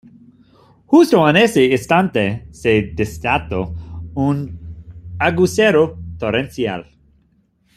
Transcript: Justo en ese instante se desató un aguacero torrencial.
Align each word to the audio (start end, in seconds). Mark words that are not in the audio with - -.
Justo 0.87 1.29
en 1.29 1.37
ese 1.37 1.63
instante 1.65 2.47
se 2.49 2.81
desató 2.95 3.75
un 4.15 4.57
aguacero 5.19 5.95
torrencial. 6.17 6.87